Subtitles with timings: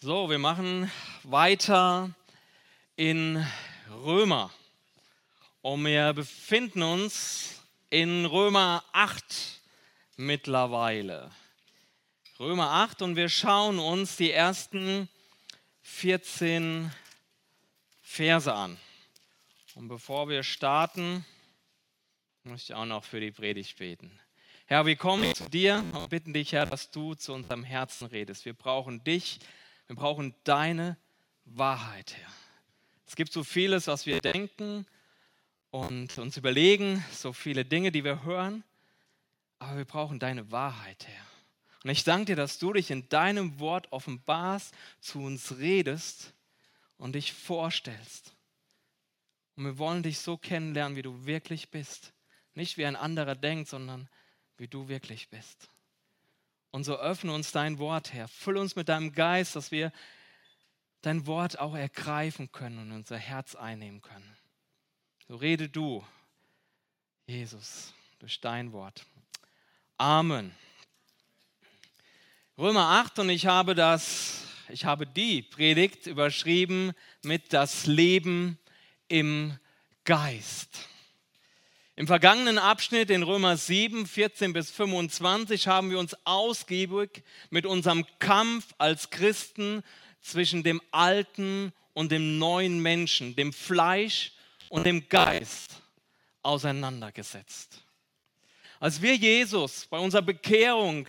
[0.00, 0.90] So, wir machen
[1.22, 2.10] weiter
[2.96, 3.46] in
[3.90, 4.50] Römer.
[5.62, 9.60] Und wir befinden uns in Römer 8
[10.16, 11.30] mittlerweile.
[12.38, 15.08] Römer 8 und wir schauen uns die ersten
[15.82, 16.92] 14
[18.02, 18.76] Verse an.
[19.74, 21.24] Und bevor wir starten,
[22.42, 24.20] möchte ich auch noch für die Predigt beten.
[24.66, 28.44] Herr, wir kommen zu dir und bitten dich, Herr, dass du zu unserem Herzen redest.
[28.44, 29.38] Wir brauchen dich,
[29.86, 30.96] wir brauchen deine
[31.44, 32.30] Wahrheit, Herr.
[33.06, 34.86] Es gibt so vieles, was wir denken
[35.70, 38.64] und uns überlegen, so viele Dinge, die wir hören,
[39.58, 41.26] aber wir brauchen deine Wahrheit, Herr.
[41.84, 46.32] Und ich danke dir, dass du dich in deinem Wort offenbarst, zu uns redest
[46.96, 48.34] und dich vorstellst.
[49.56, 52.12] Und wir wollen dich so kennenlernen, wie du wirklich bist.
[52.54, 54.08] Nicht wie ein anderer denkt, sondern
[54.56, 55.68] wie du wirklich bist.
[56.74, 58.26] Und so öffne uns dein Wort, Herr.
[58.26, 59.92] Fülle uns mit deinem Geist, dass wir
[61.02, 64.36] dein Wort auch ergreifen können und unser Herz einnehmen können.
[65.28, 66.04] So rede du,
[67.28, 69.06] Jesus, durch dein Wort.
[69.98, 70.52] Amen.
[72.58, 78.58] Römer 8 und ich habe das, ich habe die Predigt überschrieben mit das Leben
[79.06, 79.56] im
[80.02, 80.88] Geist.
[81.96, 88.04] Im vergangenen Abschnitt in Römer 7, 14 bis 25 haben wir uns ausgiebig mit unserem
[88.18, 89.84] Kampf als Christen
[90.20, 94.32] zwischen dem alten und dem neuen Menschen, dem Fleisch
[94.70, 95.82] und dem Geist
[96.42, 97.84] auseinandergesetzt.
[98.80, 101.06] Als wir Jesus bei unserer Bekehrung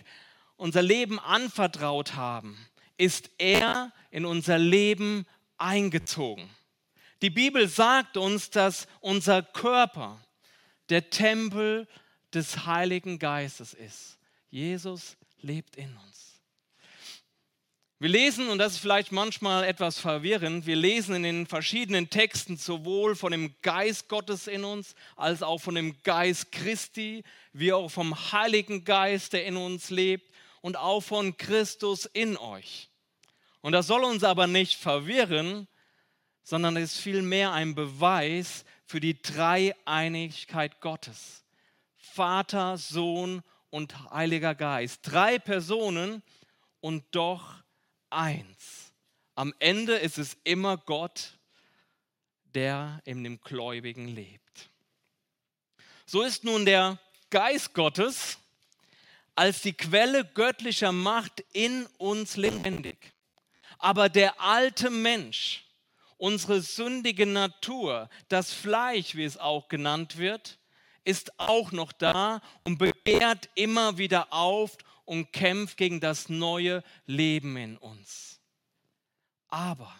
[0.56, 2.56] unser Leben anvertraut haben,
[2.96, 5.26] ist er in unser Leben
[5.58, 6.48] eingezogen.
[7.22, 10.20] Die Bibel sagt uns, dass unser Körper,
[10.88, 11.88] der Tempel
[12.32, 14.18] des Heiligen Geistes ist.
[14.50, 16.26] Jesus lebt in uns.
[17.98, 22.58] Wir lesen, und das ist vielleicht manchmal etwas verwirrend, wir lesen in den verschiedenen Texten
[22.58, 27.24] sowohl von dem Geist Gottes in uns, als auch von dem Geist Christi,
[27.54, 32.90] wie auch vom Heiligen Geist, der in uns lebt, und auch von Christus in euch.
[33.62, 35.66] Und das soll uns aber nicht verwirren,
[36.42, 41.44] sondern es ist vielmehr ein Beweis für die Dreieinigkeit Gottes.
[41.96, 45.00] Vater, Sohn und Heiliger Geist.
[45.02, 46.22] Drei Personen
[46.80, 47.54] und doch
[48.10, 48.92] eins.
[49.34, 51.38] Am Ende ist es immer Gott,
[52.54, 54.70] der in dem Gläubigen lebt.
[56.06, 56.98] So ist nun der
[57.28, 58.38] Geist Gottes
[59.34, 63.12] als die Quelle göttlicher Macht in uns lebendig.
[63.78, 65.65] Aber der alte Mensch,
[66.18, 70.58] Unsere sündige Natur, das Fleisch, wie es auch genannt wird,
[71.04, 77.56] ist auch noch da und begehrt immer wieder auf und kämpft gegen das neue Leben
[77.56, 78.40] in uns.
[79.48, 79.94] Aber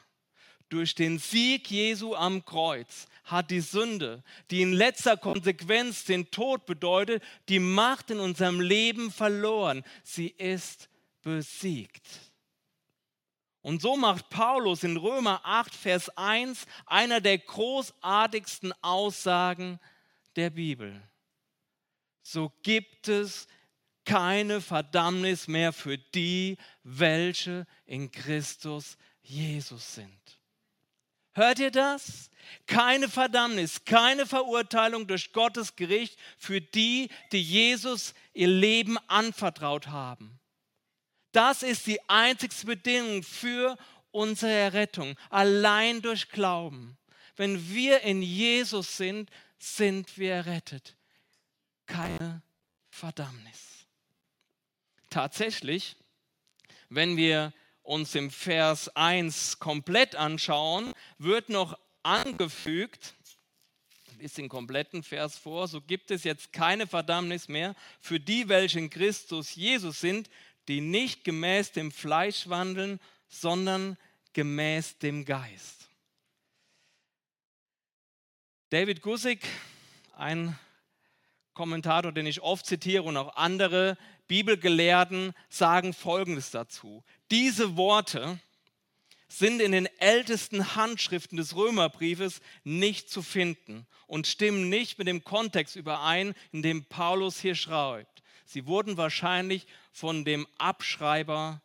[0.68, 6.66] durch den Sieg Jesu am Kreuz hat die Sünde, die in letzter Konsequenz den Tod
[6.66, 9.84] bedeutet, die Macht in unserem Leben verloren.
[10.02, 10.88] Sie ist
[11.22, 12.25] besiegt.
[13.66, 19.80] Und so macht Paulus in Römer 8, Vers 1 einer der großartigsten Aussagen
[20.36, 21.02] der Bibel.
[22.22, 23.48] So gibt es
[24.04, 30.38] keine Verdammnis mehr für die, welche in Christus Jesus sind.
[31.32, 32.30] Hört ihr das?
[32.66, 40.38] Keine Verdammnis, keine Verurteilung durch Gottes Gericht für die, die Jesus ihr Leben anvertraut haben.
[41.36, 43.76] Das ist die einzigste Bedingung für
[44.10, 46.96] unsere Errettung, allein durch Glauben.
[47.36, 50.96] Wenn wir in Jesus sind, sind wir errettet.
[51.84, 52.40] Keine
[52.88, 53.86] Verdammnis.
[55.10, 55.96] Tatsächlich,
[56.88, 63.12] wenn wir uns im Vers 1 komplett anschauen, wird noch angefügt,
[64.20, 68.78] ist den kompletten Vers vor, so gibt es jetzt keine Verdammnis mehr für die, welche
[68.78, 70.30] in Christus Jesus sind,
[70.68, 73.96] die nicht gemäß dem Fleisch wandeln, sondern
[74.32, 75.88] gemäß dem Geist.
[78.70, 79.46] David Gussig,
[80.16, 80.58] ein
[81.54, 83.96] Kommentator, den ich oft zitiere und auch andere
[84.28, 87.04] Bibelgelehrten sagen Folgendes dazu.
[87.30, 88.40] Diese Worte
[89.28, 95.24] sind in den ältesten Handschriften des Römerbriefes nicht zu finden und stimmen nicht mit dem
[95.24, 98.22] Kontext überein, in dem Paulus hier schreibt.
[98.46, 101.60] Sie wurden wahrscheinlich von dem Abschreiber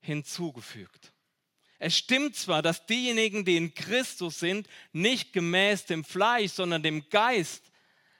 [0.00, 1.12] hinzugefügt.
[1.78, 7.08] Es stimmt zwar, dass diejenigen, die in Christus sind, nicht gemäß dem Fleisch, sondern dem
[7.10, 7.70] Geist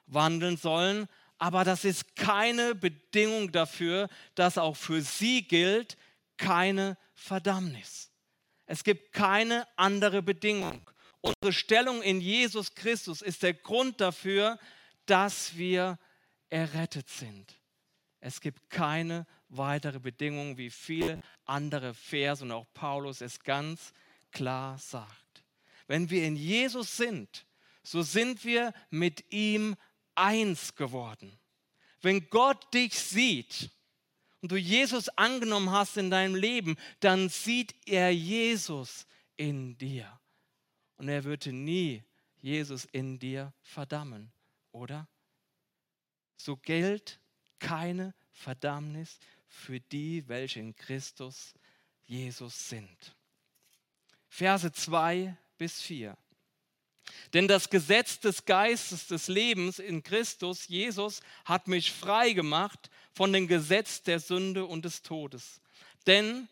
[0.07, 1.09] wandeln sollen,
[1.39, 5.97] aber das ist keine Bedingung dafür, dass auch für sie gilt
[6.37, 8.11] keine Verdammnis.
[8.67, 10.91] Es gibt keine andere Bedingung.
[11.21, 14.59] Unsere Stellung in Jesus Christus ist der Grund dafür,
[15.07, 15.99] dass wir
[16.51, 17.55] errettet sind.
[18.21, 23.93] Es gibt keine weitere Bedingung, wie viele andere Vers und auch Paulus es ganz
[24.33, 25.45] klar sagt.
[25.87, 27.47] Wenn wir in Jesus sind,
[27.83, 29.77] so sind wir mit ihm
[30.15, 31.39] eins geworden.
[32.01, 33.71] Wenn Gott dich sieht
[34.41, 40.21] und du Jesus angenommen hast in deinem Leben, dann sieht er Jesus in dir.
[40.97, 42.03] Und er würde nie
[42.37, 44.33] Jesus in dir verdammen,
[44.73, 45.09] oder?
[46.37, 47.21] So gilt
[47.59, 51.55] keine Verdammnis für die, welche in Christus
[52.05, 53.17] Jesus sind.
[54.29, 56.17] Verse 2 bis 4.
[57.33, 63.33] Denn das Gesetz des Geistes des Lebens in Christus, Jesus, hat mich frei gemacht von
[63.33, 65.61] dem Gesetz der Sünde und des Todes.
[66.07, 66.49] Denn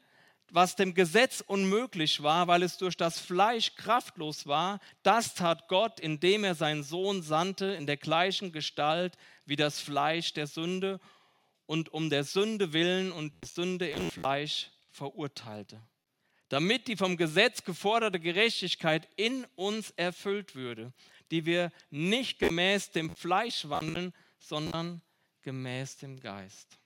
[0.50, 6.00] was dem Gesetz unmöglich war, weil es durch das Fleisch kraftlos war, das tat Gott,
[6.00, 11.00] indem er seinen Sohn sandte in der gleichen Gestalt wie das Fleisch der Sünde
[11.67, 15.81] und um der Sünde willen und Sünde im Fleisch verurteilte
[16.55, 20.93] damit die vom Gesetz geforderte Gerechtigkeit in uns erfüllt würde,
[21.32, 25.02] die wir nicht gemäß dem Fleisch wandeln, sondern
[25.43, 26.79] gemäß dem Geist.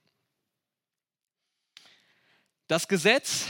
[2.69, 3.47] Das Gesetz,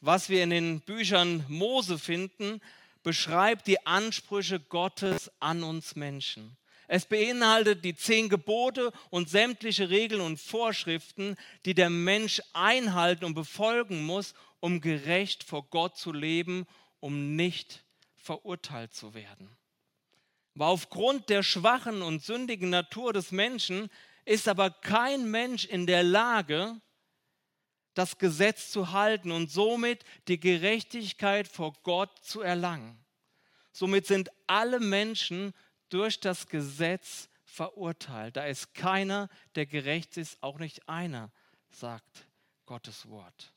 [0.00, 2.60] was wir in den Büchern Mose finden,
[3.04, 6.56] beschreibt die Ansprüche Gottes an uns Menschen.
[6.88, 13.34] Es beinhaltet die zehn Gebote und sämtliche Regeln und Vorschriften, die der Mensch einhalten und
[13.34, 16.66] befolgen muss, um gerecht vor Gott zu leben,
[16.98, 17.84] um nicht
[18.16, 19.56] verurteilt zu werden.
[20.56, 23.88] Aber aufgrund der schwachen und sündigen Natur des Menschen
[24.24, 26.80] ist aber kein Mensch in der Lage,
[27.94, 32.98] das Gesetz zu halten und somit die Gerechtigkeit vor Gott zu erlangen.
[33.72, 35.52] Somit sind alle Menschen
[35.88, 38.36] durch das Gesetz verurteilt.
[38.36, 41.30] Da ist keiner, der gerecht ist, auch nicht einer,
[41.70, 42.26] sagt
[42.66, 43.52] Gottes Wort.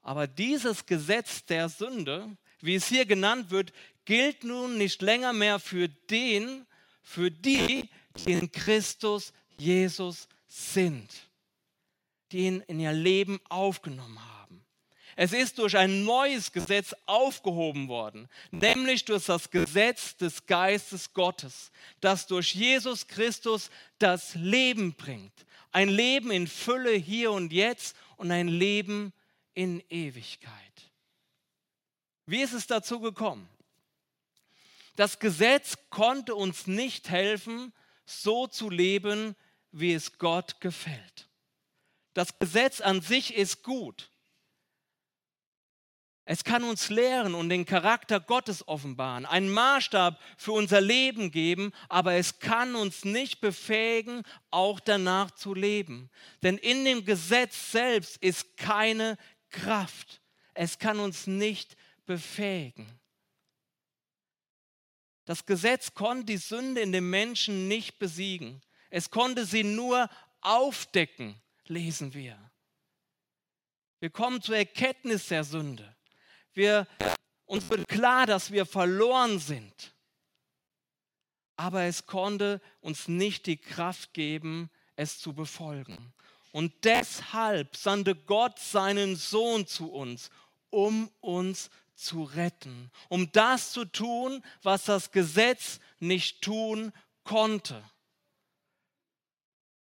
[0.00, 3.72] Aber dieses Gesetz der Sünde, wie es hier genannt wird,
[4.04, 6.66] gilt nun nicht länger mehr für den,
[7.02, 11.10] für die, die in Christus Jesus sind,
[12.34, 14.64] die ihn in ihr Leben aufgenommen haben.
[15.14, 21.70] Es ist durch ein neues Gesetz aufgehoben worden, nämlich durch das Gesetz des Geistes Gottes,
[22.00, 23.70] das durch Jesus Christus
[24.00, 25.46] das Leben bringt.
[25.70, 29.12] Ein Leben in Fülle hier und jetzt und ein Leben
[29.54, 30.50] in Ewigkeit.
[32.26, 33.48] Wie ist es dazu gekommen?
[34.96, 37.72] Das Gesetz konnte uns nicht helfen,
[38.06, 39.36] so zu leben,
[39.70, 41.28] wie es Gott gefällt.
[42.14, 44.10] Das Gesetz an sich ist gut.
[46.26, 51.70] Es kann uns lehren und den Charakter Gottes offenbaren, einen Maßstab für unser Leben geben,
[51.90, 56.10] aber es kann uns nicht befähigen, auch danach zu leben.
[56.42, 59.18] Denn in dem Gesetz selbst ist keine
[59.50, 60.22] Kraft.
[60.54, 61.76] Es kann uns nicht
[62.06, 62.98] befähigen.
[65.26, 68.62] Das Gesetz konnte die Sünde in dem Menschen nicht besiegen.
[68.88, 70.08] Es konnte sie nur
[70.40, 71.38] aufdecken,
[71.68, 72.38] lesen wir.
[74.00, 75.96] Wir kommen zur Erkenntnis der Sünde.
[76.52, 76.86] Wir,
[77.46, 79.94] uns wird klar, dass wir verloren sind.
[81.56, 86.12] Aber es konnte uns nicht die Kraft geben, es zu befolgen.
[86.52, 90.30] Und deshalb sandte Gott seinen Sohn zu uns,
[90.70, 96.92] um uns zu retten, um das zu tun, was das Gesetz nicht tun
[97.22, 97.82] konnte.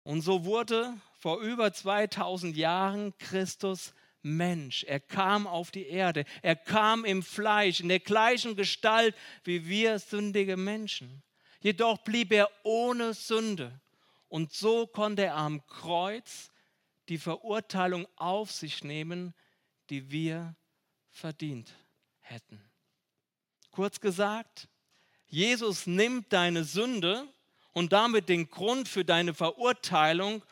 [0.04, 4.82] Und so wurde vor über 2000 Jahren Christus Mensch.
[4.82, 6.24] Er kam auf die Erde.
[6.42, 9.14] Er kam im Fleisch, in der gleichen Gestalt
[9.44, 11.22] wie wir sündige Menschen.
[11.60, 13.80] Jedoch blieb er ohne Sünde.
[14.28, 16.50] Und so konnte er am Kreuz
[17.08, 19.32] die Verurteilung auf sich nehmen,
[19.90, 20.56] die wir
[21.08, 21.72] verdient
[22.18, 22.60] hätten.
[23.70, 24.66] Kurz gesagt,
[25.28, 27.28] Jesus nimmt deine Sünde
[27.72, 30.42] und damit den Grund für deine Verurteilung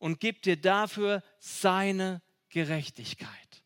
[0.00, 3.62] und gibt dir dafür seine Gerechtigkeit.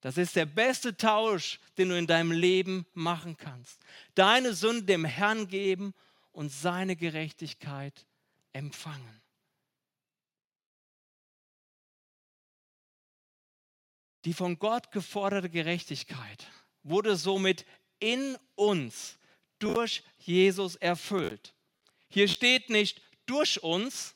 [0.00, 3.80] Das ist der beste Tausch, den du in deinem Leben machen kannst.
[4.14, 5.94] Deine Sünde dem Herrn geben
[6.32, 8.04] und seine Gerechtigkeit
[8.52, 9.22] empfangen.
[14.24, 16.46] Die von Gott geforderte Gerechtigkeit
[16.82, 17.64] wurde somit
[17.98, 19.18] in uns
[19.58, 21.54] durch Jesus erfüllt.
[22.08, 24.13] Hier steht nicht durch uns,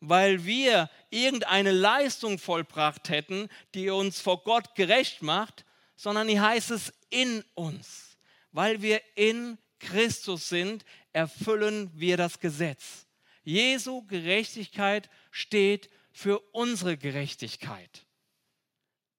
[0.00, 5.64] weil wir irgendeine Leistung vollbracht hätten, die uns vor Gott gerecht macht,
[5.96, 8.16] sondern hier heißt es in uns.
[8.52, 13.06] Weil wir in Christus sind, erfüllen wir das Gesetz.
[13.42, 18.06] Jesu Gerechtigkeit steht für unsere Gerechtigkeit.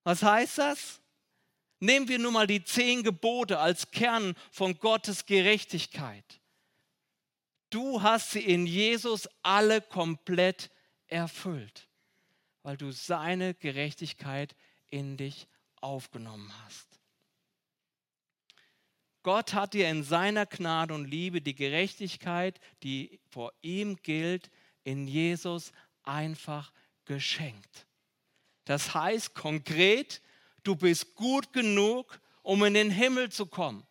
[0.03, 1.01] Was heißt das?
[1.79, 6.40] Nehmen wir nun mal die zehn Gebote als Kern von Gottes Gerechtigkeit.
[7.71, 10.69] Du hast sie in Jesus alle komplett
[11.07, 11.89] erfüllt,
[12.61, 14.55] weil du seine Gerechtigkeit
[14.91, 15.47] in dich
[15.77, 16.87] aufgenommen hast.
[19.23, 24.51] Gott hat dir in seiner Gnade und Liebe die Gerechtigkeit, die vor ihm gilt,
[24.83, 25.71] in Jesus
[26.03, 26.71] einfach
[27.05, 27.87] geschenkt.
[28.65, 30.21] Das heißt konkret,
[30.63, 33.85] Du bist gut genug, um in den Himmel zu kommen.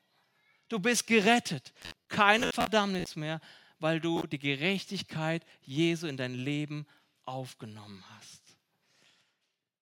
[0.69, 1.73] Du bist gerettet.
[2.09, 3.41] Keine Verdammnis mehr,
[3.81, 6.87] weil du die Gerechtigkeit Jesu in dein Leben
[7.25, 8.43] aufgenommen hast.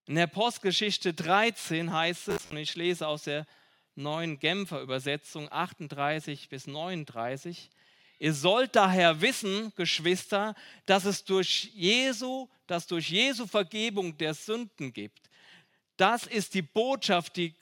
[0.07, 3.47] In der Postgeschichte 13 heißt es, und ich lese aus der
[3.95, 7.71] neuen Genfer Übersetzung 38 bis 39,
[8.21, 14.93] Ihr sollt daher wissen, Geschwister, dass es durch Jesu, dass durch Jesu Vergebung der Sünden
[14.93, 15.31] gibt.
[15.97, 17.55] Das ist die Botschaft, die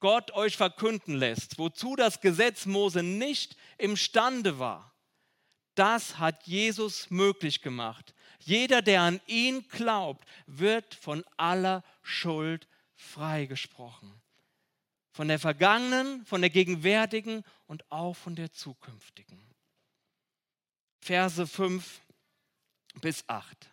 [0.00, 4.93] Gott euch verkünden lässt, wozu das Gesetz Mose nicht imstande war.
[5.74, 8.14] Das hat Jesus möglich gemacht.
[8.40, 14.12] Jeder, der an ihn glaubt, wird von aller Schuld freigesprochen.
[15.12, 19.40] Von der vergangenen, von der gegenwärtigen und auch von der zukünftigen.
[21.00, 22.00] Verse 5
[23.00, 23.70] bis 8.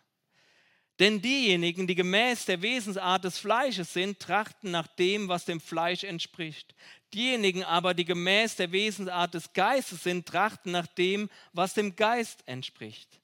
[0.98, 6.04] Denn diejenigen, die gemäß der Wesensart des Fleisches sind, trachten nach dem, was dem Fleisch
[6.04, 6.74] entspricht.
[7.14, 12.42] Diejenigen aber, die gemäß der Wesensart des Geistes sind, trachten nach dem, was dem Geist
[12.46, 13.20] entspricht.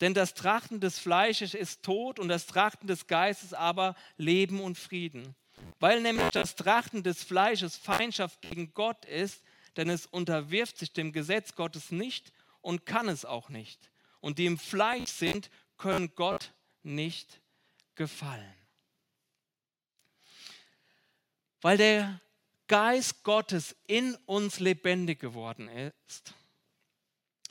[0.00, 4.78] Denn das Trachten des Fleisches ist Tod und das Trachten des Geistes aber Leben und
[4.78, 5.34] Frieden.
[5.80, 9.42] Weil nämlich das Trachten des Fleisches Feindschaft gegen Gott ist,
[9.76, 13.90] denn es unterwirft sich dem Gesetz Gottes nicht und kann es auch nicht.
[14.20, 16.52] Und die im Fleisch sind, können Gott
[16.82, 17.40] nicht
[17.94, 18.54] gefallen.
[21.60, 22.20] Weil der
[22.68, 26.34] Geist Gottes in uns lebendig geworden ist,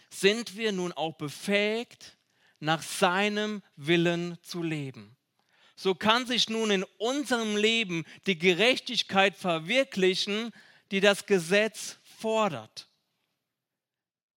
[0.09, 2.17] sind wir nun auch befähigt,
[2.59, 5.15] nach seinem Willen zu leben.
[5.75, 10.51] So kann sich nun in unserem Leben die Gerechtigkeit verwirklichen,
[10.91, 12.87] die das Gesetz fordert.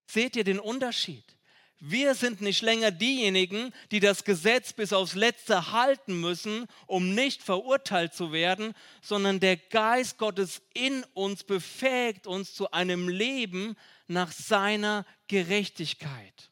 [0.06, 1.38] Seht ihr den Unterschied?
[1.80, 7.42] Wir sind nicht länger diejenigen, die das Gesetz bis aufs Letzte halten müssen, um nicht
[7.42, 13.76] verurteilt zu werden, sondern der Geist Gottes in uns befähigt uns zu einem Leben
[14.08, 16.50] nach seiner Gerechtigkeit.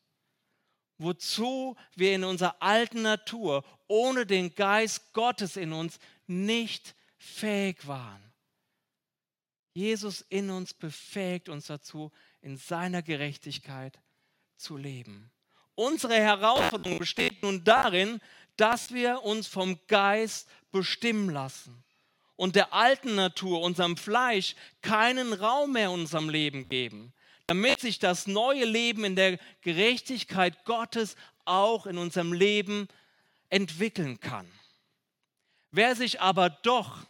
[0.98, 8.22] Wozu wir in unserer alten Natur ohne den Geist Gottes in uns nicht fähig waren.
[9.74, 13.98] Jesus in uns befähigt uns dazu, in seiner Gerechtigkeit
[14.56, 15.30] zu leben.
[15.74, 18.20] Unsere Herausforderung besteht nun darin,
[18.56, 21.84] dass wir uns vom Geist bestimmen lassen
[22.36, 27.12] und der alten Natur, unserem Fleisch, keinen Raum mehr in unserem Leben geben,
[27.46, 32.88] damit sich das neue Leben in der Gerechtigkeit Gottes auch in unserem Leben
[33.48, 34.50] entwickeln kann.
[35.70, 37.06] Wer sich aber doch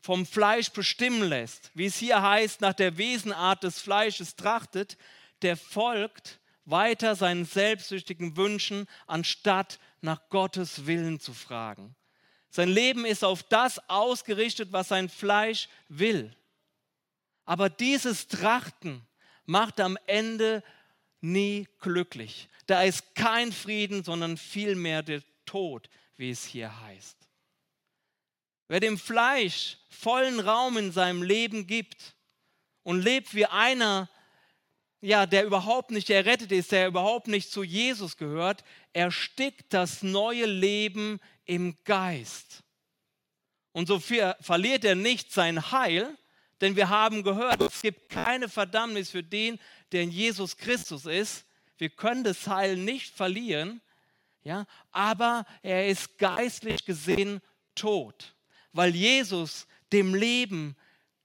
[0.00, 4.96] vom Fleisch bestimmen lässt, wie es hier heißt, nach der Wesenart des Fleisches trachtet,
[5.42, 11.94] der folgt weiter seinen selbstsüchtigen Wünschen, anstatt nach Gottes Willen zu fragen.
[12.50, 16.36] Sein Leben ist auf das ausgerichtet, was sein Fleisch will.
[17.44, 19.06] Aber dieses Trachten
[19.46, 20.62] macht am Ende
[21.20, 22.48] nie glücklich.
[22.66, 27.16] Da ist kein Frieden, sondern vielmehr der Tod, wie es hier heißt.
[28.68, 32.14] Wer dem Fleisch vollen Raum in seinem Leben gibt
[32.82, 34.08] und lebt wie einer,
[35.02, 40.46] ja, der überhaupt nicht errettet ist, der überhaupt nicht zu Jesus gehört, erstickt das neue
[40.46, 42.62] Leben im Geist.
[43.72, 46.16] Und so verliert er nicht sein Heil,
[46.60, 49.58] denn wir haben gehört, es gibt keine Verdammnis für den,
[49.90, 51.44] der in Jesus Christus ist.
[51.78, 53.80] Wir können das Heil nicht verlieren,
[54.44, 57.40] ja, aber er ist geistlich gesehen
[57.74, 58.36] tot,
[58.72, 60.76] weil Jesus dem Leben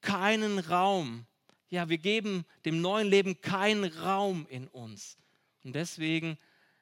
[0.01, 1.26] keinen Raum
[1.69, 5.17] ja, wir geben dem neuen Leben keinen Raum in uns.
[5.63, 6.37] Und deswegen,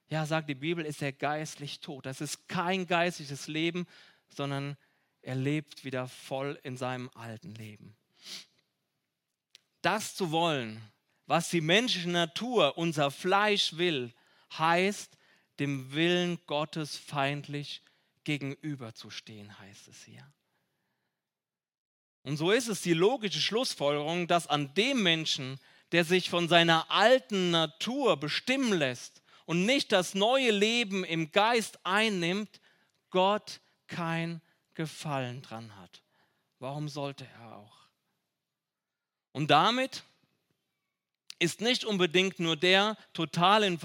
[0.10, 2.06] ja, sagt die Bibel, ist er geistlich tot.
[2.06, 3.88] Das ist kein geistliches Leben,
[4.30, 4.78] sondern
[5.22, 7.96] er lebt wieder voll in seinem alten Leben.
[9.82, 10.82] Das zu wollen,
[11.26, 14.14] was die menschliche Natur, unser Fleisch will,
[14.58, 15.18] heißt,
[15.60, 17.82] dem Willen Gottes feindlich
[18.24, 20.32] gegenüberzustehen, heißt es hier.
[22.26, 25.60] Und so ist es die logische Schlussfolgerung, dass an dem Menschen,
[25.92, 31.78] der sich von seiner alten Natur bestimmen lässt und nicht das neue Leben im Geist
[31.84, 32.62] einnimmt,
[33.12, 34.42] Gott kein
[34.74, 36.02] Gefallen dran hat.
[36.58, 37.78] Warum sollte er auch?
[39.32, 40.04] Und damit
[41.38, 43.80] ist nicht unbedingt nur der total in,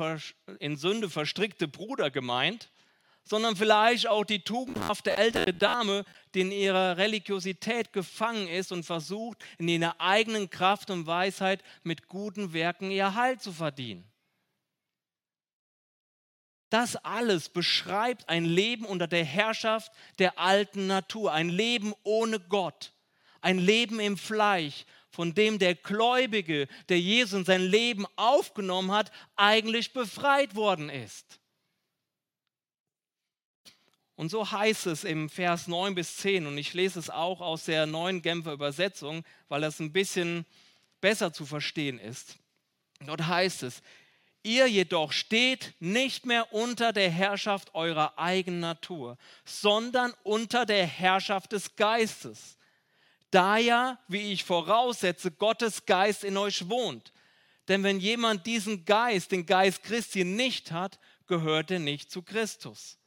[0.61, 2.71] in Sünde verstrickte Bruder gemeint,
[3.31, 9.39] sondern vielleicht auch die tugendhafte ältere Dame, die in ihrer Religiosität gefangen ist und versucht,
[9.57, 14.05] in ihrer eigenen Kraft und Weisheit mit guten Werken ihr Heil zu verdienen.
[16.71, 22.93] Das alles beschreibt ein Leben unter der Herrschaft der alten Natur, ein Leben ohne Gott,
[23.43, 29.13] ein Leben im Fleisch, von dem der Gläubige, der Jesus in sein Leben aufgenommen hat,
[29.37, 31.40] eigentlich befreit worden ist.
[34.21, 37.65] Und so heißt es im Vers 9 bis 10, und ich lese es auch aus
[37.65, 40.45] der neuen Genfer Übersetzung, weil das ein bisschen
[41.01, 42.37] besser zu verstehen ist.
[43.07, 43.81] Dort heißt es,
[44.43, 51.53] ihr jedoch steht nicht mehr unter der Herrschaft eurer eigenen Natur, sondern unter der Herrschaft
[51.53, 52.59] des Geistes.
[53.31, 57.15] Da ja, wie ich voraussetze, Gottes Geist in euch wohnt.
[57.69, 63.00] Denn wenn jemand diesen Geist, den Geist Christi nicht hat, gehört er nicht zu Christus.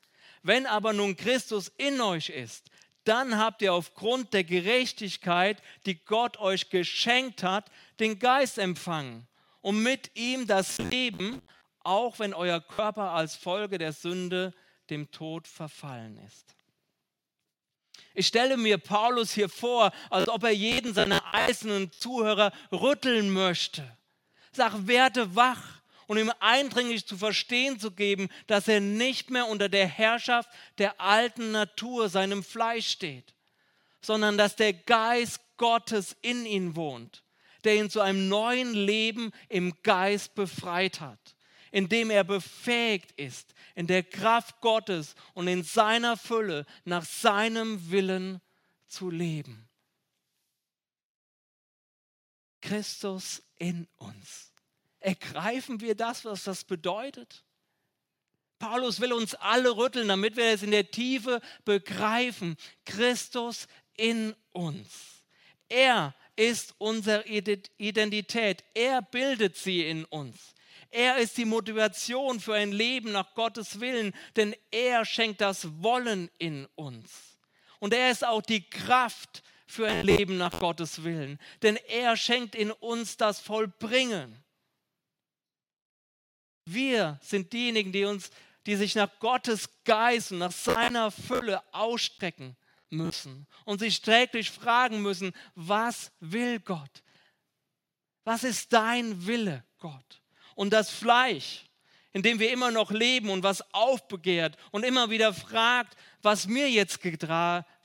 [0.44, 2.70] Wenn aber nun Christus in euch ist,
[3.06, 7.70] dann habt ihr aufgrund der Gerechtigkeit, die Gott euch geschenkt hat,
[8.00, 9.28] den Geist empfangen
[9.62, 11.42] und mit ihm das Leben,
[11.80, 14.54] auch wenn euer Körper als Folge der Sünde
[14.90, 16.56] dem Tod verfallen ist.
[18.14, 23.98] Ich stelle mir Paulus hier vor, als ob er jeden seiner einzelnen Zuhörer rütteln möchte.
[24.52, 29.70] Sag, werde wach, und ihm eindringlich zu verstehen zu geben, dass er nicht mehr unter
[29.70, 33.34] der Herrschaft der alten Natur, seinem Fleisch steht,
[34.02, 37.24] sondern dass der Geist Gottes in ihn wohnt,
[37.64, 41.36] der ihn zu einem neuen Leben im Geist befreit hat,
[41.72, 48.42] indem er befähigt ist, in der Kraft Gottes und in seiner Fülle nach seinem Willen
[48.88, 49.70] zu leben.
[52.62, 54.53] Christus in uns.
[55.04, 57.44] Ergreifen wir das, was das bedeutet?
[58.58, 62.56] Paulus will uns alle rütteln, damit wir es in der Tiefe begreifen.
[62.86, 65.26] Christus in uns.
[65.68, 68.64] Er ist unsere Identität.
[68.74, 70.56] Er bildet sie in uns.
[70.90, 76.30] Er ist die Motivation für ein Leben nach Gottes Willen, denn er schenkt das Wollen
[76.38, 77.38] in uns.
[77.80, 82.56] Und er ist auch die Kraft für ein Leben nach Gottes Willen, denn er schenkt
[82.56, 84.43] in uns das Vollbringen.
[86.66, 88.30] Wir sind diejenigen, die uns,
[88.66, 92.56] die sich nach Gottes Geist und nach seiner Fülle ausstrecken
[92.90, 97.04] müssen und sich täglich fragen müssen, was will Gott?
[98.24, 100.22] Was ist dein Wille, Gott?
[100.56, 101.66] Und das Fleisch,
[102.14, 106.70] in dem wir immer noch leben und was aufbegehrt und immer wieder fragt, was mir
[106.70, 107.00] jetzt,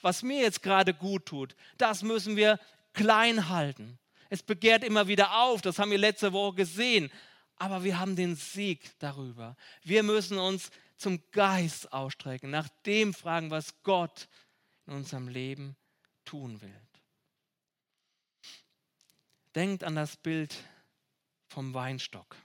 [0.03, 2.61] was mir jetzt gerade gut tut, das müssen wir
[2.93, 3.99] klein halten.
[4.29, 7.11] Es begehrt immer wieder auf, das haben wir letzte Woche gesehen
[7.59, 9.57] aber wir haben den Sieg darüber.
[9.83, 14.29] Wir müssen uns zum Geist ausstrecken, nach dem fragen, was Gott
[14.87, 15.77] in unserem Leben
[16.25, 16.81] tun will.
[19.55, 20.55] Denkt an das Bild
[21.49, 22.37] vom Weinstock,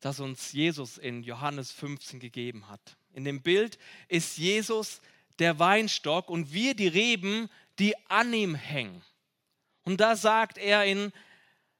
[0.00, 2.96] das uns Jesus in Johannes 15 gegeben hat.
[3.12, 5.00] In dem Bild ist Jesus
[5.38, 7.48] der Weinstock und wir die Reben,
[7.78, 9.02] die an ihm hängen.
[9.84, 11.12] Und da sagt er in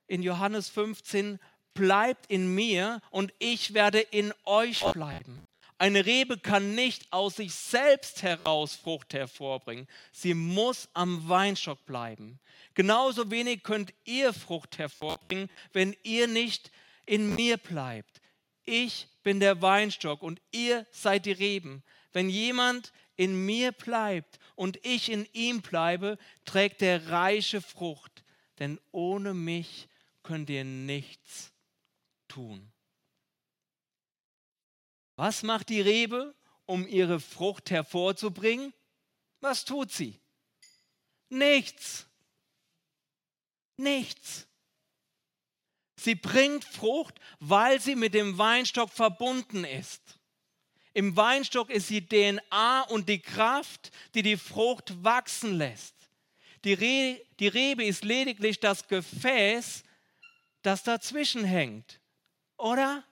[0.06, 1.38] in Johannes 15,
[1.74, 5.42] bleibt in mir und ich werde in euch bleiben.
[5.78, 9.86] Eine Rebe kann nicht aus sich selbst heraus Frucht hervorbringen.
[10.10, 12.40] Sie muss am Weinstock bleiben.
[12.74, 16.70] Genauso wenig könnt ihr Frucht hervorbringen, wenn ihr nicht
[17.04, 18.22] in mir bleibt.
[18.64, 21.82] Ich bin der Weinstock und ihr seid die Reben.
[22.12, 26.16] Wenn jemand in mir bleibt und ich in ihm bleibe,
[26.46, 28.24] trägt er reiche Frucht.
[28.58, 29.88] Denn ohne mich
[30.26, 31.52] könnt ihr nichts
[32.28, 32.70] tun.
[35.14, 36.34] Was macht die Rebe,
[36.66, 38.74] um ihre Frucht hervorzubringen?
[39.40, 40.20] Was tut sie?
[41.30, 42.06] Nichts.
[43.76, 44.46] Nichts.
[45.96, 50.02] Sie bringt Frucht, weil sie mit dem Weinstock verbunden ist.
[50.92, 55.94] Im Weinstock ist die DNA und die Kraft, die die Frucht wachsen lässt.
[56.64, 59.84] Die, Re die Rebe ist lediglich das Gefäß,
[60.62, 62.00] das dazwischen hängt.
[62.56, 63.04] Oder?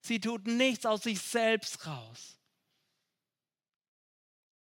[0.00, 2.34] Sie tut nichts aus sich selbst raus.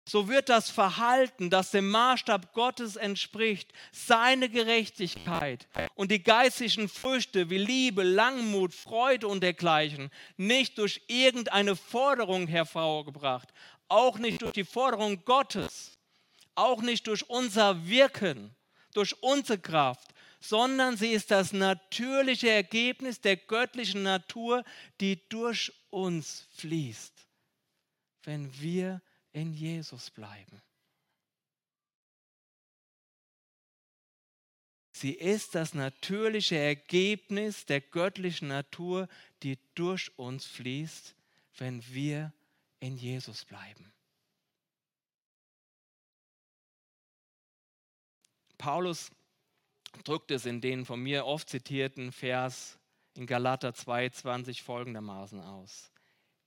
[0.07, 7.49] so wird das Verhalten, das dem Maßstab Gottes entspricht, seine Gerechtigkeit und die geistlichen Früchte
[7.49, 13.49] wie Liebe, Langmut, Freude und dergleichen nicht durch irgendeine Forderung hervorgebracht,
[13.89, 15.97] auch nicht durch die Forderung Gottes,
[16.55, 18.55] auch nicht durch unser Wirken,
[18.93, 20.13] durch unsere Kraft,
[20.47, 24.63] sondern sie ist das natürliche Ergebnis der göttlichen Natur,
[25.01, 27.27] die durch uns fließt,
[28.23, 29.01] wenn wir
[29.33, 30.61] in Jesus bleiben.
[34.93, 39.09] Sie ist das natürliche Ergebnis der göttlichen Natur,
[39.43, 41.13] die durch uns fließt,
[41.57, 42.31] wenn wir
[42.79, 43.91] in Jesus bleiben.
[48.57, 49.11] Paulus
[50.03, 52.77] drückt es in den von mir oft zitierten Vers
[53.15, 55.91] in Galater 2,20 folgendermaßen aus.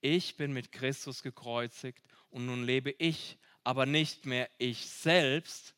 [0.01, 5.75] Ich bin mit Christus gekreuzigt und nun lebe ich, aber nicht mehr ich selbst,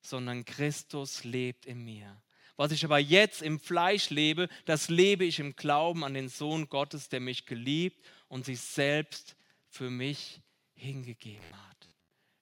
[0.00, 2.22] sondern Christus lebt in mir.
[2.56, 6.68] Was ich aber jetzt im Fleisch lebe, das lebe ich im Glauben an den Sohn
[6.68, 9.36] Gottes, der mich geliebt und sich selbst
[9.68, 10.40] für mich
[10.74, 11.88] hingegeben hat.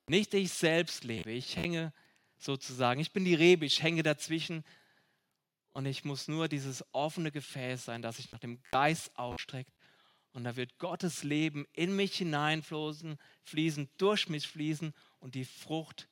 [0.09, 1.93] Nicht ich selbst lebe, ich hänge
[2.43, 4.65] sozusagen, ich bin die Rebe, ich hänge dazwischen.
[5.73, 9.73] Und ich muss nur dieses offene Gefäß sein, das sich nach dem Geist ausstreckt.
[10.33, 14.95] Und da wird Gottes Leben in mich hineinfließen, fließen, durch mich fließen.
[15.21, 16.09] Und die Frucht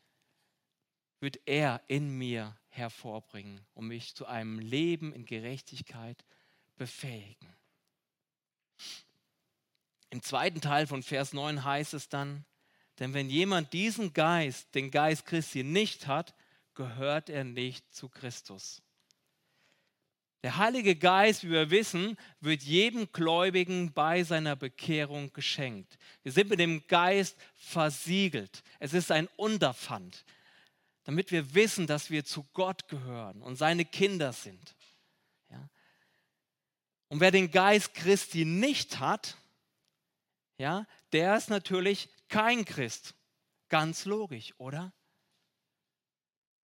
[1.20, 6.24] wird er in mir hervorbringen, um mich zu einem Leben in Gerechtigkeit
[6.76, 7.54] befähigen.
[10.10, 12.44] Im zweiten Teil von Vers 9 heißt es dann,
[13.00, 16.34] denn wenn jemand diesen Geist, den Geist Christi nicht hat,
[16.74, 18.82] gehört er nicht zu Christus.
[20.42, 25.98] Der Heilige Geist, wie wir wissen, wird jedem Gläubigen bei seiner Bekehrung geschenkt.
[26.22, 28.62] Wir sind mit dem Geist versiegelt.
[28.78, 30.24] Es ist ein Unterpfand,
[31.04, 34.74] damit wir wissen, dass wir zu Gott gehören und seine Kinder sind.
[35.50, 35.68] Ja?
[37.08, 39.36] Und wer den Geist Christi nicht hat,
[40.56, 43.14] ja, der ist natürlich kein Christ.
[43.68, 44.92] Ganz logisch, oder?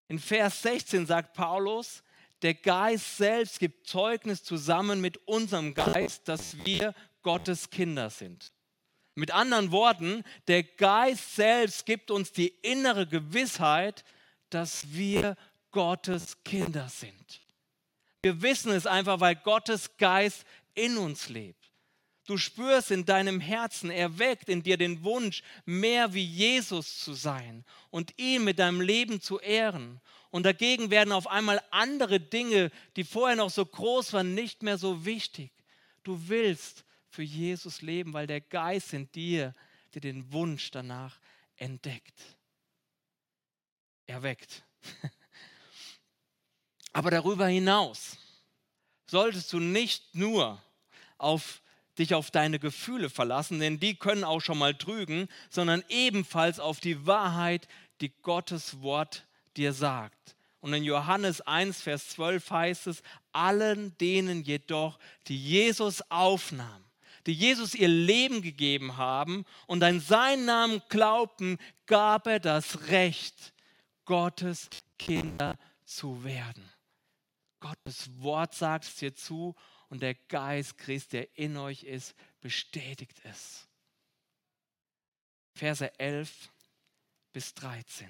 [0.08, 2.02] In Vers 16 sagt Paulus,
[2.42, 8.52] der Geist selbst gibt Zeugnis zusammen mit unserem Geist, dass wir Gottes Kinder sind.
[9.14, 14.04] Mit anderen Worten, der Geist selbst gibt uns die innere Gewissheit,
[14.50, 15.36] dass wir
[15.70, 17.40] Gottes Kinder sind.
[18.22, 21.65] Wir wissen es einfach, weil Gottes Geist in uns lebt.
[22.26, 27.14] Du spürst in deinem Herzen, er weckt in dir den Wunsch, mehr wie Jesus zu
[27.14, 30.00] sein und ihn mit deinem Leben zu ehren.
[30.30, 34.76] Und dagegen werden auf einmal andere Dinge, die vorher noch so groß waren, nicht mehr
[34.76, 35.52] so wichtig.
[36.02, 39.54] Du willst für Jesus leben, weil der Geist in dir
[39.94, 41.18] dir den Wunsch danach
[41.56, 42.14] entdeckt.
[44.06, 44.64] Erweckt.
[46.92, 48.18] Aber darüber hinaus
[49.06, 50.60] solltest du nicht nur
[51.18, 51.62] auf
[51.98, 56.80] dich auf deine Gefühle verlassen, denn die können auch schon mal trügen, sondern ebenfalls auf
[56.80, 57.68] die Wahrheit,
[58.00, 60.36] die Gottes Wort dir sagt.
[60.60, 66.84] Und in Johannes 1, Vers 12 heißt es, allen denen jedoch, die Jesus aufnahm,
[67.26, 73.52] die Jesus ihr Leben gegeben haben und an seinen Namen glaubten, gab er das Recht,
[74.04, 76.68] Gottes Kinder zu werden.
[77.60, 79.54] Gottes Wort sagt es dir zu
[79.96, 83.66] und der Geist Christi, der in euch ist, bestätigt es.
[85.54, 86.50] Verse 11
[87.32, 88.06] bis 13.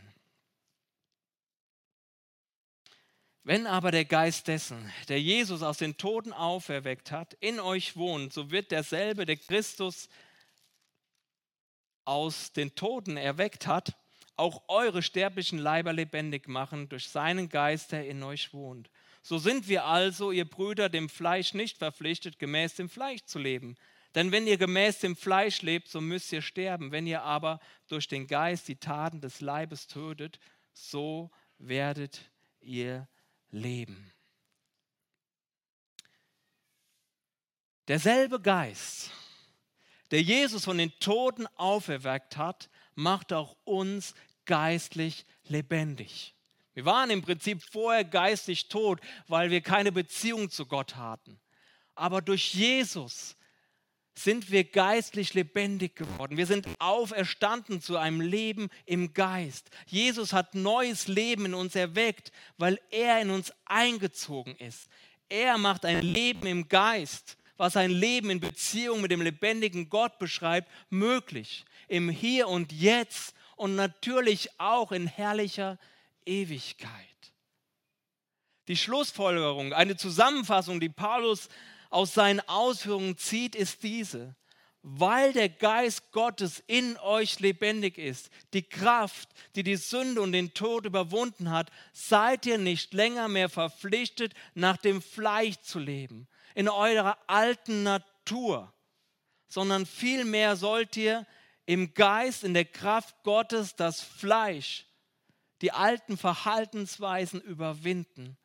[3.45, 8.33] Wenn aber der Geist dessen, der Jesus aus den Toten auferweckt hat, in euch wohnt,
[8.33, 10.09] so wird derselbe, der Christus
[12.05, 13.95] aus den Toten erweckt hat,
[14.35, 18.91] auch eure sterblichen Leiber lebendig machen durch seinen Geist, der in euch wohnt.
[19.27, 23.75] So sind wir also, ihr Brüder, dem Fleisch nicht verpflichtet, gemäß dem Fleisch zu leben.
[24.15, 26.93] Denn wenn ihr gemäß dem Fleisch lebt, so müsst ihr sterben.
[26.93, 27.59] Wenn ihr aber
[27.89, 30.39] durch den Geist die Taten des Leibes tötet,
[30.73, 32.21] so werdet
[32.61, 33.09] ihr
[33.51, 34.13] leben.
[37.89, 39.11] Derselbe Geist,
[40.13, 46.36] der Jesus von den Toten auferweckt hat, macht auch uns geistlich lebendig.
[46.77, 51.41] Wir waren im Prinzip vorher geistig tot, weil wir keine Beziehung zu Gott hatten.
[51.95, 53.35] Aber durch Jesus
[54.15, 56.37] sind wir geistlich lebendig geworden.
[56.37, 59.71] Wir sind auferstanden zu einem Leben im Geist.
[59.87, 64.91] Jesus hat neues Leben in uns erweckt, weil er in uns eingezogen ist.
[65.31, 70.19] Er macht ein Leben im Geist, was ein Leben in Beziehung mit dem lebendigen Gott
[70.19, 71.65] beschreibt, möglich.
[71.89, 75.79] Im Hier und Jetzt und natürlich auch in herrlicher
[76.27, 76.93] Ewigkeit.
[78.69, 81.49] Die Schlussfolgerung, eine Zusammenfassung, die Paulus
[81.89, 84.35] aus seinen Ausführungen zieht, ist diese.
[84.83, 90.55] Weil der Geist Gottes in euch lebendig ist, die Kraft, die die Sünde und den
[90.55, 96.69] Tod überwunden hat, seid ihr nicht länger mehr verpflichtet, nach dem Fleisch zu leben, in
[96.69, 98.73] eurer alten Natur,
[99.49, 101.27] sondern vielmehr sollt ihr
[101.67, 104.87] im Geist, in der Kraft Gottes das Fleisch,
[105.63, 108.37] die alten Verhaltensweisen überwinden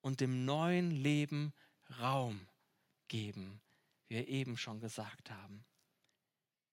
[0.00, 1.52] und dem neuen Leben
[2.00, 2.46] Raum
[3.08, 3.60] geben,
[4.08, 5.64] wie wir eben schon gesagt haben.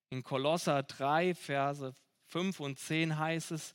[0.10, 1.94] In Kolosser 3, Verse
[2.28, 3.74] 5 und 10 heißt es,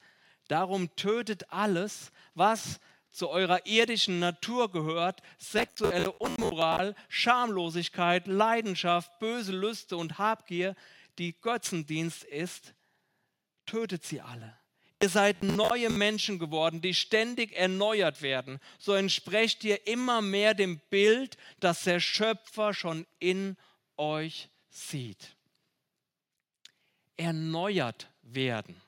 [0.49, 9.97] darum tötet alles, was zu eurer irdischen Natur gehört, sexuelle Unmoral, Schamlosigkeit, Leidenschaft, böse Lüste
[9.97, 10.77] und Habgier,
[11.19, 12.75] die Götzendienst ist,
[13.67, 14.60] tötet sie alle.
[15.03, 18.61] Ihr seid neue Menschen geworden, die ständig erneuert werden.
[18.79, 23.57] So entsprecht ihr immer mehr dem Bild, das der Schöpfer schon in
[23.97, 25.37] euch sieht.
[27.17, 28.81] Erneuert werden.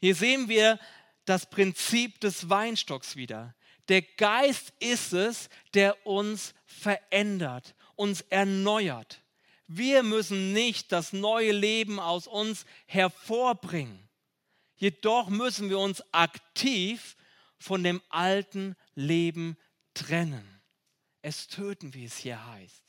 [0.00, 0.78] Hier sehen wir
[1.24, 3.54] das Prinzip des Weinstocks wieder.
[3.88, 9.20] Der Geist ist es, der uns verändert, uns erneuert.
[9.66, 14.07] Wir müssen nicht das neue Leben aus uns hervorbringen.
[14.78, 17.16] Jedoch müssen wir uns aktiv
[17.58, 19.56] von dem alten Leben
[19.92, 20.60] trennen.
[21.20, 22.84] Es töten, wie es hier heißt.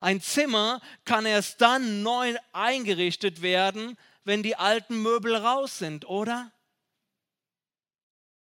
[0.00, 6.52] Ein Zimmer kann erst dann neu eingerichtet werden, wenn die alten Möbel raus sind, oder?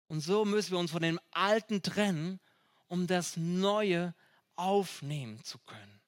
[0.07, 2.39] Und so müssen wir uns von dem Alten trennen,
[2.87, 4.15] um das Neue
[4.55, 6.01] aufnehmen zu können.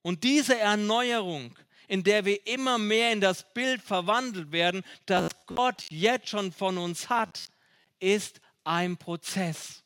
[0.00, 1.56] Und diese Erneuerung
[1.88, 6.78] in der wir immer mehr in das Bild verwandelt werden, das Gott jetzt schon von
[6.78, 7.48] uns hat,
[8.00, 9.82] ist ein Prozess.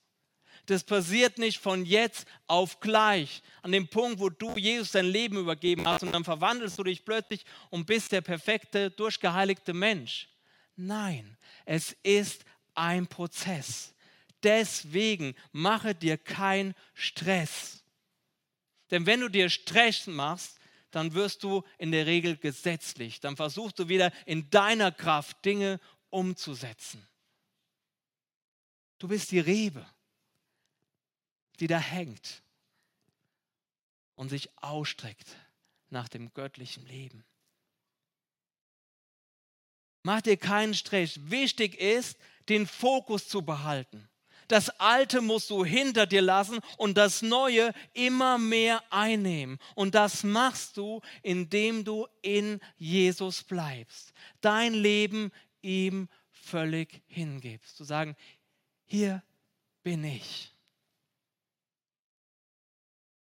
[0.67, 5.37] Das passiert nicht von jetzt auf gleich, an dem Punkt, wo du Jesus dein Leben
[5.37, 10.29] übergeben hast und dann verwandelst du dich plötzlich und bist der perfekte, durchgeheiligte Mensch.
[10.77, 13.95] Nein, es ist ein Prozess.
[14.43, 17.83] Deswegen mache dir keinen Stress.
[18.91, 20.60] Denn wenn du dir Stress machst,
[20.91, 23.21] dann wirst du in der Regel gesetzlich.
[23.21, 27.07] Dann versuchst du wieder in deiner Kraft Dinge umzusetzen.
[28.99, 29.87] Du bist die Rebe,
[31.59, 32.43] die da hängt
[34.15, 35.35] und sich ausstreckt
[35.89, 37.25] nach dem göttlichen Leben.
[40.03, 41.31] Mach dir keinen Stress.
[41.31, 42.19] Wichtig ist,
[42.51, 44.10] den Fokus zu behalten.
[44.51, 49.61] Das Alte musst du hinter dir lassen und das Neue immer mehr einnehmen.
[49.77, 54.13] Und das machst du, indem du in Jesus bleibst.
[54.41, 55.31] Dein Leben
[55.63, 57.77] ihm völlig hingibst.
[57.77, 58.17] Zu sagen,
[58.87, 59.23] hier
[59.85, 60.53] bin ich.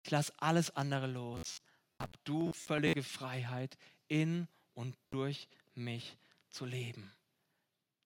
[0.02, 1.62] Ich lasse alles andere los.
[1.98, 6.18] Hab du völlige Freiheit in und durch mich
[6.50, 7.10] zu leben.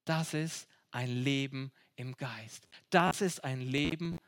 [0.04, 2.68] Das ist ein Leben im Geist.
[2.90, 4.18] Das ist ein Leben,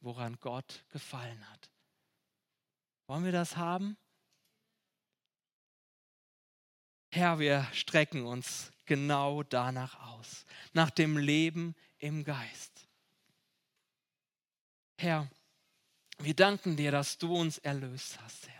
[0.00, 1.70] woran Gott gefallen hat.
[3.06, 3.96] Wollen wir das haben?
[7.10, 12.86] Herr, wir strecken uns genau danach aus, nach dem Leben im Geist.
[14.96, 15.30] Herr,
[16.18, 18.57] wir danken dir, dass du uns erlöst hast, Herr.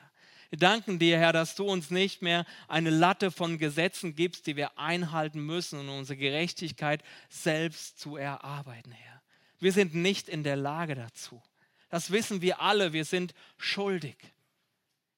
[0.51, 4.57] Wir danken dir, Herr, dass du uns nicht mehr eine Latte von Gesetzen gibst, die
[4.57, 9.23] wir einhalten müssen, um unsere Gerechtigkeit selbst zu erarbeiten, Herr.
[9.59, 11.43] Wir sind nicht in der Lage dazu.
[11.91, 14.17] Das wissen wir alle, wir sind schuldig.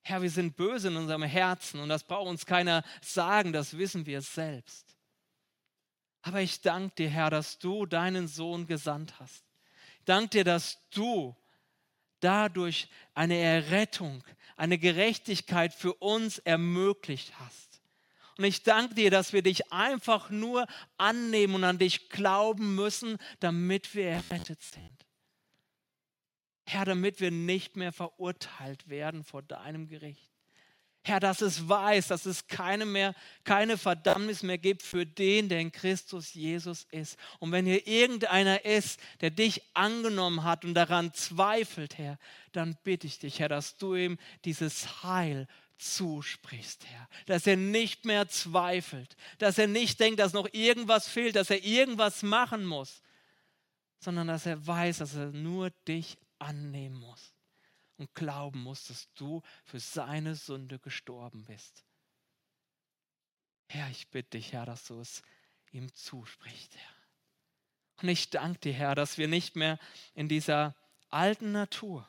[0.03, 4.07] Herr, wir sind böse in unserem Herzen und das braucht uns keiner sagen, das wissen
[4.07, 4.97] wir selbst.
[6.23, 9.45] Aber ich danke dir, Herr, dass du deinen Sohn gesandt hast.
[9.99, 11.37] Ich danke dir, dass du
[12.21, 14.23] dadurch eine Errettung,
[14.61, 17.81] eine Gerechtigkeit für uns ermöglicht hast.
[18.37, 20.67] Und ich danke dir, dass wir dich einfach nur
[20.99, 25.07] annehmen und an dich glauben müssen, damit wir errettet sind.
[26.67, 30.30] Herr, damit wir nicht mehr verurteilt werden vor deinem Gericht.
[31.03, 35.61] Herr, dass es weiß, dass es keine, mehr, keine Verdammnis mehr gibt für den, der
[35.61, 37.19] in Christus Jesus ist.
[37.39, 42.19] Und wenn hier irgendeiner ist, der dich angenommen hat und daran zweifelt, Herr,
[42.53, 45.47] dann bitte ich dich, Herr, dass du ihm dieses Heil
[45.79, 47.09] zusprichst, Herr.
[47.25, 51.65] Dass er nicht mehr zweifelt, dass er nicht denkt, dass noch irgendwas fehlt, dass er
[51.65, 53.01] irgendwas machen muss,
[54.01, 57.33] sondern dass er weiß, dass er nur dich annehmen muss
[58.01, 61.85] und glauben muss, dass du für seine Sünde gestorben bist.
[63.69, 65.23] Herr, ich bitte dich, Herr, dass du es
[65.71, 66.95] ihm zusprichst, Herr.
[68.03, 69.79] Und ich danke dir, Herr, dass wir nicht mehr
[70.15, 70.75] in dieser
[71.11, 72.09] alten Natur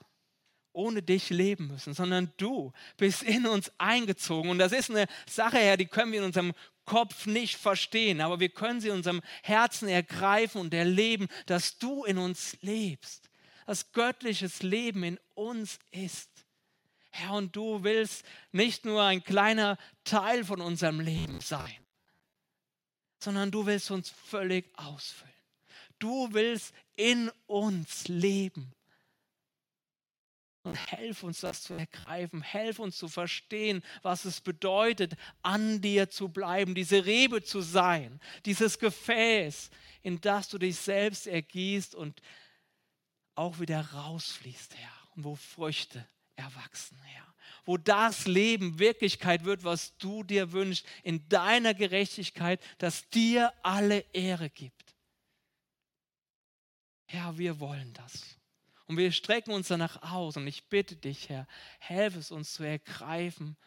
[0.74, 4.50] ohne dich leben müssen, sondern du bist in uns eingezogen.
[4.50, 6.54] Und das ist eine Sache, Herr, die können wir in unserem
[6.86, 12.06] Kopf nicht verstehen, aber wir können sie in unserem Herzen ergreifen und erleben, dass du
[12.06, 13.30] in uns lebst,
[13.66, 16.30] dass göttliches Leben in uns ist.
[17.12, 21.86] Herr, und du willst nicht nur ein kleiner Teil von unserem Leben sein,
[23.20, 25.32] sondern du willst uns völlig ausfüllen.
[26.00, 28.74] Du willst in uns leben.
[30.64, 36.12] Und helf uns das zu ergreifen, helf uns zu verstehen, was es bedeutet, an dir
[36.12, 39.72] zu bleiben, diese Rebe zu sein, dieses Gefäß,
[40.04, 42.22] in das du dich selbst ergießt und
[43.36, 47.34] auch wieder rausfließt, Herr, und wo Früchte erwachsen, Herr.
[47.66, 54.00] Wo das Leben Wirklichkeit wird, was du dir wünschst, in deiner Gerechtigkeit, das dir alle
[54.14, 54.96] Ehre gibt.
[57.06, 58.38] Herr, wir wollen das.
[58.88, 60.38] Und wir strecken uns danach aus.
[60.38, 61.48] Und ich bitte dich, Herr,
[61.80, 63.58] helf es uns zu ergreifen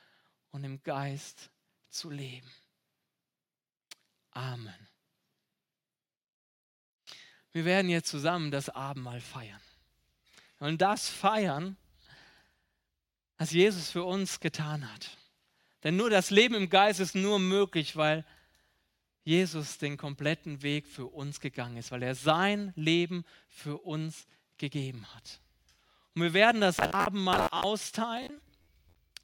[0.51, 1.51] und im Geist
[1.89, 2.51] zu leben.
[4.31, 4.94] Amen.
[7.55, 9.61] Wir werden jetzt zusammen das Abendmahl feiern.
[10.59, 11.77] Und das feiern,
[13.39, 15.17] was Jesus für uns getan hat.
[15.85, 18.25] Denn nur das Leben im Geist ist nur möglich, weil
[19.23, 24.27] Jesus den kompletten Weg für uns gegangen ist, weil er sein Leben für uns
[24.59, 25.41] gegeben hat.
[26.15, 28.41] Und wir werden das Abendmahl austeilen.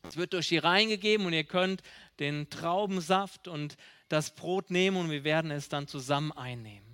[0.04, 1.82] Es wird durch die Reihen gegeben und ihr könnt
[2.20, 3.76] den Traubensaft und
[4.08, 6.89] das Brot nehmen und wir werden es dann zusammen einnehmen.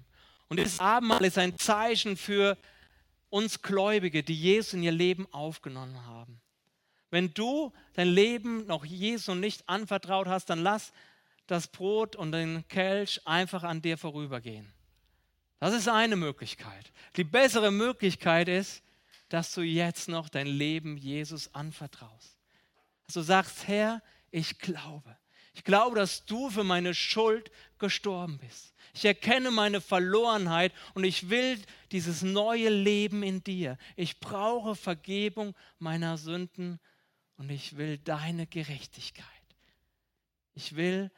[0.49, 2.57] Und das Abendmahl ist ein Zeichen für
[3.31, 6.41] uns Gläubige, die Jesus in ihr Leben aufgenommen haben.
[7.11, 10.93] Wenn du dein Leben noch Jesus nicht anvertraut hast, dann lass
[11.47, 14.73] das Brot und den Kelch einfach an dir vorübergehen.
[15.59, 16.93] Das ist eine Möglichkeit.
[17.17, 18.83] Die bessere Möglichkeit ist,
[19.29, 22.37] dass du jetzt noch dein Leben Jesus anvertraust.
[23.07, 25.17] Dass du sagst, Herr, ich glaube.
[25.57, 28.75] Ich glaube, dass du für meine Schuld gestorben bist.
[28.93, 31.59] Ich erkenne meine Verlorenheit und ich will
[31.93, 33.79] dieses neue Leben in dir.
[33.97, 36.79] Ich brauche Vergebung meiner Sünden
[37.39, 39.27] und ich will deine Gerechtigkeit.
[40.53, 41.11] Ich will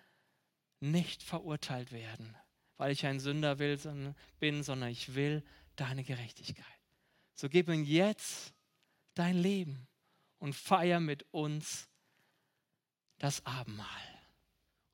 [0.78, 2.36] nicht verurteilt werden,
[2.76, 5.42] weil ich ein Sünder will, sondern, bin, sondern ich will
[5.74, 6.64] deine Gerechtigkeit.
[7.34, 8.54] So gib ihm jetzt
[9.14, 9.88] dein Leben
[10.38, 11.88] und feier mit uns
[13.18, 14.07] das Abendmahl.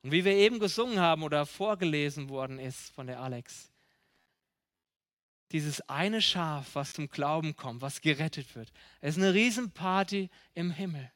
[0.05, 3.71] Und wie wir eben gesungen haben oder vorgelesen worden ist von der Alex,
[5.51, 11.11] dieses eine Schaf, was zum Glauben kommt, was gerettet wird, ist eine Riesenparty im Himmel.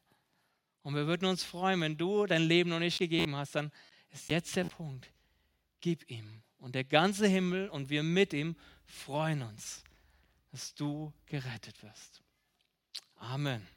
[0.82, 3.72] Und wir würden uns freuen, wenn du dein Leben noch nicht gegeben hast, dann
[4.10, 5.14] ist jetzt der Punkt.
[5.82, 8.56] Gib ihm und der ganze Himmel und wir mit ihm
[8.88, 9.84] freuen uns,
[10.52, 12.24] dass du gerettet wirst.
[13.18, 13.68] Amen.